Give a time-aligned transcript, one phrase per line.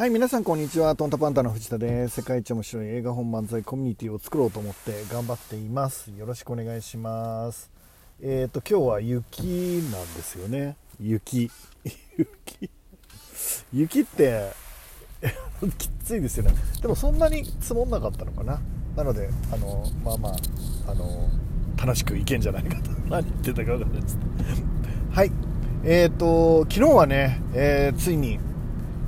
[0.00, 0.96] はい、皆さんこんにちは。
[0.96, 2.22] トンタパンタの藤田です。
[2.22, 6.10] 世界一面白い映画本漫才コミュニティを作ろうと思って頑張っています。
[6.12, 7.70] よろしくお願いします。
[8.22, 10.78] えっ、と、今日は雪なんですよね。
[10.98, 11.50] 雪。
[12.16, 12.70] 雪。
[13.74, 14.52] 雪って、
[15.76, 16.54] きついですよね。
[16.80, 18.58] でもそんなに積もんなかったのかな。
[18.96, 20.32] なので、あの、まあまあ、
[20.92, 21.28] あの、
[21.76, 22.90] 楽しくいけんじゃないかと。
[23.10, 24.18] 何言ってたか分かんないです。
[25.10, 25.32] はい。
[25.84, 28.40] えっ、と、昨日はね、えーついに、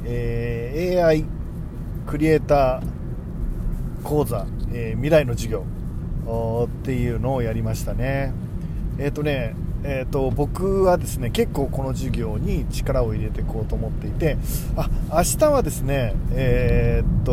[0.04, 1.24] えー AI
[2.06, 5.64] クリエイター講座、えー未来の授業
[6.64, 8.32] っていうのをやりましたね。
[8.98, 14.36] えっ、とね、えー、と僕はですね結構この授業に力を入れていこうと思っていて
[14.76, 17.32] あ明日はですねえーっと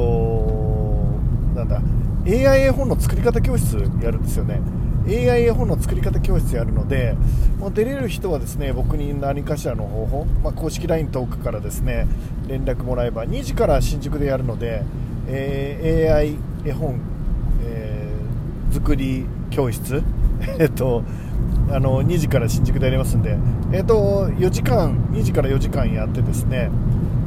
[1.56, 1.82] なんだ
[2.26, 4.62] AI 絵本の作り方教室やるんですよね
[5.08, 7.16] AI 絵本の作り方教室やるので
[7.58, 12.08] もう出れる人はですね僕に何かしらの方法、まあ、公式 LINE トークからですね
[12.48, 14.84] 連絡もらえば2時から新宿でやるので、
[15.28, 17.00] えー AI 絵本、
[17.64, 18.20] えー
[18.72, 20.04] 作り教室
[20.60, 21.04] えっと
[21.72, 23.38] あの2時から新宿でやりますんで、
[23.72, 26.70] えっと4時間2時から4時間やってですね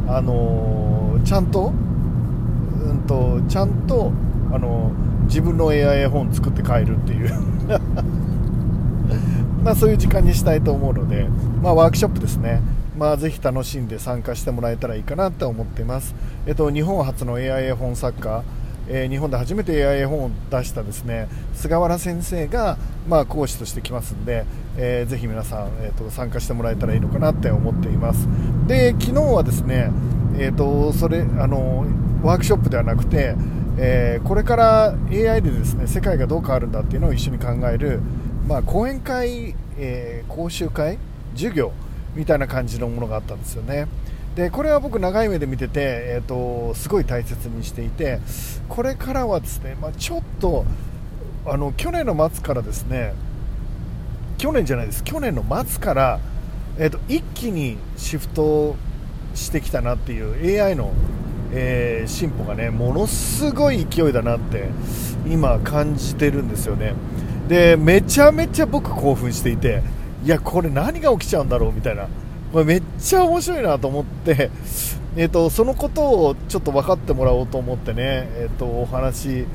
[0.07, 1.73] あのちゃんと
[2.85, 4.13] うんとちゃんと
[4.53, 4.91] あの
[5.25, 7.31] 自分の AI 絵本作って帰るっていう。
[9.63, 11.29] まあそういう時間にしたいと思うので、
[11.63, 12.61] まあ、ワークショップですね、
[12.99, 18.43] まあ、ぜひ楽しんで参加してもらえたらいいかなと思っています、えっと、日本初の AI 絵本作家
[18.89, 24.45] えー日本で初めて AI 絵本を出したですね菅原先生が、まあ、講師として来ますんで、
[24.77, 28.29] えーぜひ皆さん、えーと参加してもらえたらいいのかなって思っています。
[28.67, 29.91] で昨日はですね、
[30.37, 31.87] えー、とそれあの
[32.23, 33.37] ワークショップではなくて、
[33.79, 38.01] えーこれから AI でですね世界がどう変わるんだっていうのを一緒に考える、
[38.47, 40.99] まあ、講演会、えー講習会
[41.35, 41.73] 授業
[42.15, 43.87] みたいな感じのものがあったんですよね。
[44.35, 48.19] でこれは僕長い目で見てて、えー、とすごい大切にしていて
[48.69, 50.65] これからはですね、まあ、ちょっと
[51.45, 53.13] あの去年の末からですね
[54.39, 56.21] 去年じゃないです去年の末から、
[56.79, 58.75] えー、と一気にシフト
[59.35, 60.93] してきたなっていう AI の、
[61.53, 64.69] えー進歩がねものすごい勢いだなって
[65.27, 66.95] 今感じてるんですよね
[67.49, 69.83] でめちゃめちゃ僕興奮していて
[70.25, 72.09] いやこれ何が起きちゃうんだろうみたいな
[72.53, 74.51] これめっちゃ面白いなと思って、
[75.17, 79.47] えー、とそのことをちょっと分かってもらおうと思ってね、えー、とお話、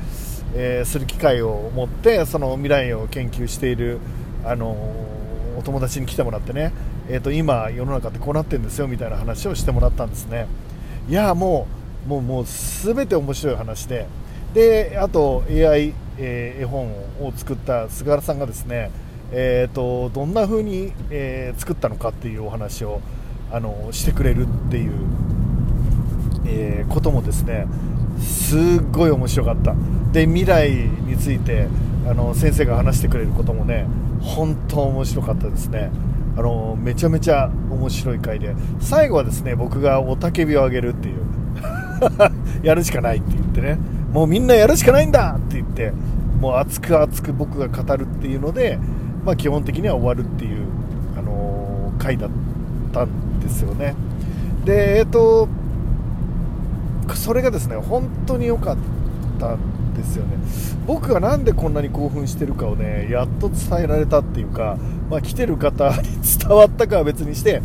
[0.54, 3.98] えーする機会を持ってその未来を研究している、
[4.44, 4.70] あの
[5.56, 6.72] お友達に来てもらってね、
[7.08, 10.46] えー、と今、世の中ってこうなってるんですよみたいな話をしてもらったんですね。
[11.08, 14.06] いやもうもうもう全て面白い話で。
[14.54, 16.86] であと AI、えー絵本
[17.20, 18.90] を作った菅原さんがですね、
[19.30, 23.00] えー、とどんな風に、えー作ったのかっていうお話を
[23.52, 24.92] あのしてくれるっていう、
[26.46, 27.66] えーこともですね
[28.20, 28.60] すっ
[28.90, 29.74] ごい面白かった。
[30.12, 31.68] で未来について
[32.08, 33.86] あの先生が話してくれることもね
[34.20, 35.90] 本当面白かったですね。
[36.36, 38.54] あのめちゃめちゃ面白い回で。
[38.80, 41.27] 最後はですね僕が雄たけびを上げるっていう。
[42.62, 43.78] やるしかないって言ってね。
[44.12, 45.92] もうみんなやるしかないんだって言って
[46.40, 48.78] もう熱く熱く僕が語るっていうので、
[49.24, 50.62] まあ、基本的には終わるっていう、
[51.18, 52.30] あのー回だっ
[52.92, 53.94] たんですよね。
[54.64, 55.48] でえっ、と
[57.14, 58.76] それがですね本当に良かっ
[59.38, 60.36] たんですよね。
[60.86, 64.78] 僕がなんでこんなに興奮してるかをねやっと伝えられたっていうか、
[65.10, 67.62] まあ、来てる方に 伝わったかは別にして、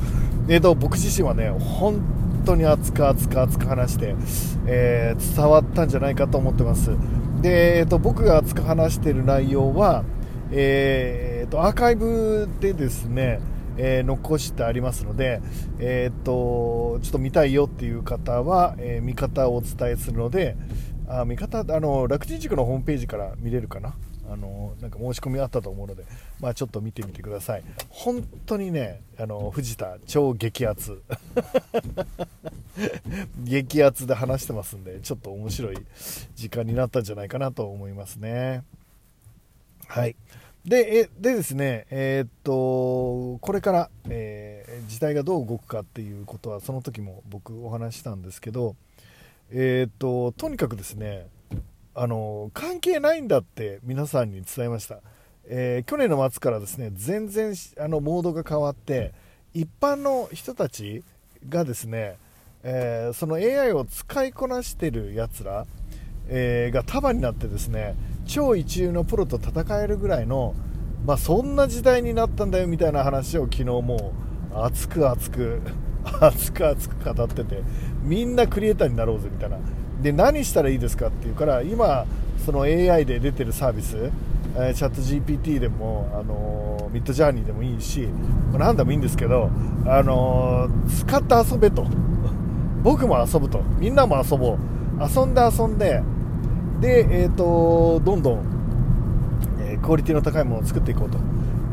[0.48, 2.02] えー、と僕自身はね本
[2.46, 4.16] 当に熱く熱く熱く話して、
[4.68, 6.92] えー伝わったんじゃないかと思ってます。
[7.42, 10.04] で、えー、と僕が熱く話してる内容は、
[10.52, 13.40] えー、とアーカイブでですね
[13.78, 15.42] えー残してありますので、
[15.80, 20.56] えー、とちょっと見たいよっていう方は、えー見方をお伝えするので
[21.08, 23.96] あ見方あの楽天塾のホームページから見れるかな？
[24.34, 26.04] あのなんか申し込みあったと思うので、
[26.40, 27.64] まあ、ちょっと見てみてください。
[27.90, 31.02] 本当にねあの藤田超激アツ。
[33.44, 35.78] 激アツで話してますんでちょっと面白い
[36.36, 38.64] 時間になったんじゃないかなと思いますね。
[39.88, 40.16] はい。
[40.66, 44.54] で、えでですね、えーっと、これから、えー
[44.88, 48.76] 時代がどう動くかっていうことは、その時も僕お話ししたんですけど、
[49.52, 51.28] えーっと、とにかくですね、
[51.96, 55.00] あの、関係ないんだって皆さんに伝えました。
[55.46, 59.14] えー去年の末からですね、全然あのモードが変わって、
[59.54, 61.04] 一般の人たち
[61.50, 62.18] がですね、
[62.64, 65.66] えーその AI を使いこなしてるやつら、
[66.28, 67.96] えーが束になってですね
[68.26, 70.56] 超一流のプロと戦えるぐらいの、
[71.06, 74.14] まあ、そんな時代になったんだよみたいな話を昨日も
[74.54, 75.62] う熱く熱く
[76.22, 77.62] 熱く熱く語ってて
[78.04, 79.58] みんなクリエイターになろうぜみたいな
[80.04, 82.06] で何したらいいですかっていうから今
[82.46, 84.12] その AI で出てるサービス、
[84.56, 88.08] えー、チャット GPT でも、あのー、ミッドジャーニーでもいいし
[88.52, 89.50] 何でもいいんですけど、
[89.88, 91.88] あのー、使って遊べと。
[92.84, 93.62] 僕も遊ぶと。
[93.80, 94.58] みんなも遊ぼう。
[95.00, 96.04] 遊んで遊んで
[96.82, 98.40] で、えーと、どんどん、
[99.62, 101.18] えクオリティの高いものを作っていこうと。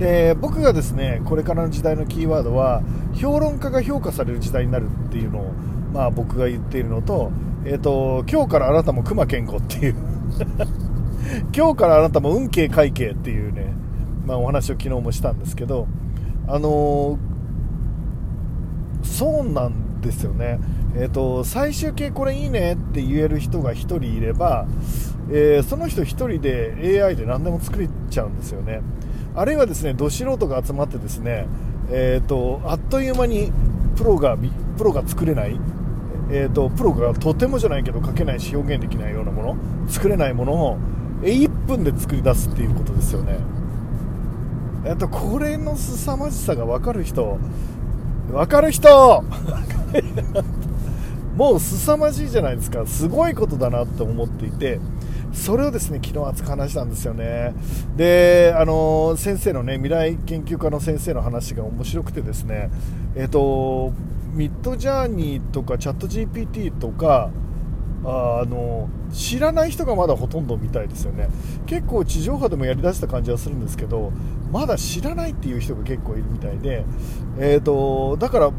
[0.00, 2.82] で僕がですねこれからの時代のキーワードは
[3.14, 5.52] 評論家が評価される時代になるっていうのを、
[5.92, 7.30] まあ、僕が言っているのと,、
[7.64, 9.94] えーと、今日からあなたも熊健康っていう。
[11.54, 13.72] 今日からあなたも運慶会計っていうね、
[14.26, 15.86] まあ、お話を昨日もしたんですけど
[16.46, 20.58] あのー、そうなんですよね。
[20.96, 24.66] えーと、最終形これいいねって言える人が1人いれば、
[25.30, 28.80] えー、その人1人で AI で何でも作れちゃうんですよね。
[29.36, 31.46] あるいはですねど素人が集まってですね、
[31.90, 33.52] えーと、あっという間に
[33.94, 34.36] プロが
[34.76, 35.60] プロが作れない、
[36.32, 39.56] えーと、プロがとてもじゃないけど書けないし表現できないようなもの
[39.88, 40.78] 作れないものを
[41.22, 43.38] 1分で作り出すっていうことですよね。
[44.86, 47.38] えっとこれの凄まじさが分かる人
[48.32, 48.88] 分かる人！
[51.36, 52.86] もう凄まじいじゃないですか。
[52.86, 54.80] すごいことだなと思っていて
[55.32, 57.54] それをですね昨日熱く話したんですよね。
[57.96, 62.70] であの先生のね未来研究家の先生の話が面白くてですね
[63.16, 63.92] えっ、と
[64.32, 67.30] ミッドジャーニーとかチャット GPT とか
[68.04, 71.28] あの知らない人がまだほとんどみたいですよね。
[71.66, 74.12] 結構地上波でもやりだした感じはするんですけど
[74.50, 76.84] まだ知らないっていう人が結構いるみたいで、
[77.38, 78.50] えーとだから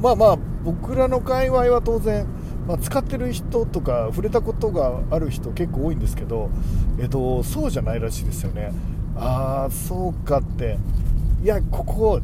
[0.00, 2.26] まあまあ僕らの界隈は当然、
[2.66, 6.50] まあ、使ってる人とか触れたことがある人結構多いんですけど、
[7.00, 8.72] えっと、そうじゃないらしいですよね。
[9.16, 10.78] ああそうかって。
[11.42, 12.20] いやここ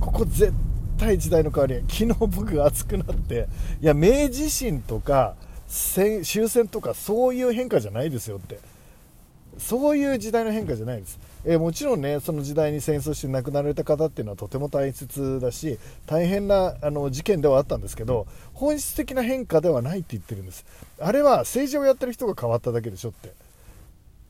[0.00, 0.52] ここ絶
[0.98, 3.48] 対時代の変わり昨日僕が熱くなって
[3.80, 5.34] いや明治維新とか
[5.68, 8.58] 終戦とかそういう変化じゃないですよって。
[9.58, 11.18] そういう時代の変化じゃないです。
[11.44, 20.64] えー、もちろんねその時代に戦争して亡くなられた方っていうのはとても大切だし大変なあの事件ではあったんですけど本質的な変化ではないって言ってるんです。
[20.98, 23.32] あれは政治をやってる人が変わっただけでしょって。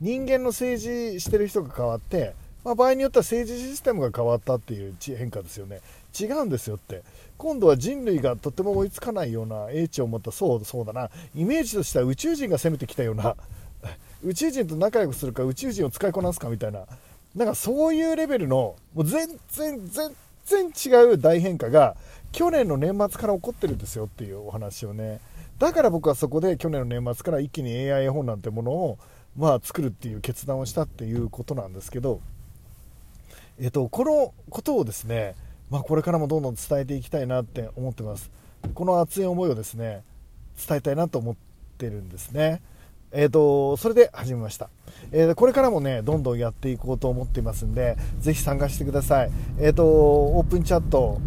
[0.00, 2.34] 人間の政治してる人が変わって、
[2.64, 5.80] まあ、場合によっては政治システムが変わったっていう変化ですよね。
[6.18, 7.02] 違うんですよって。
[7.36, 11.10] 今度は人類がとても追いつかないような英知を持ったそうそうだな。
[11.34, 13.36] イメージとしては宇宙人が攻めてきたような
[14.22, 16.86] 宇宙人と仲良くするか宇宙人を使いこなすかみたいな。
[17.34, 20.14] なんかそういうレベルのもう全然全
[20.44, 21.96] 然違う大変化が
[22.30, 25.20] 去年の年末から起こってるんですよっていうお話をね。
[25.58, 28.98] だから僕はそこで去年の年末から一気に AI 絵本なんてものを
[29.36, 32.20] まあ作るっていう決断をしたっていうことなんですけど、
[33.60, 35.34] えっと、このことをですね、
[35.70, 38.30] まあ、これからもどんどん伝えていきたいなって思ってます。
[38.74, 40.02] この熱い思いをですね
[40.66, 41.36] 伝えたいなと思っ
[41.78, 42.62] てるんですね。
[43.16, 44.68] えーと、それで始めました、
[45.12, 49.30] えー、これからもねどんどんやっていこうと思っていますんでぜひ参加してください、
[49.60, 51.20] えーと、オープンチャット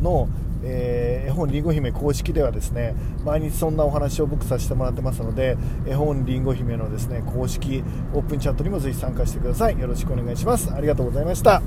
[0.00, 0.28] の、
[0.62, 2.94] えー、絵本りんご姫公式ではですね
[3.24, 5.56] 毎日そんなお話を僕させてもらってますので
[5.88, 7.82] 絵本りんご姫のですね公式
[8.14, 9.80] オープンチャットにもぜひ参加してください。
[9.80, 10.72] よろしくお願いします。
[10.72, 11.60] ありがとうございました。